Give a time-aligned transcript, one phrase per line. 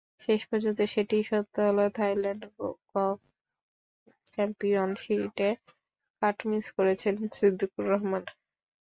[0.25, 3.21] শেষ পর্যন্ত সেটিই সত্যি হলো—থাইল্যান্ড গলফ
[4.33, 5.49] চ্যাম্পিয়নশিপে
[6.21, 8.23] কাট মিস করেছেন সিদ্দিকুর রহমান।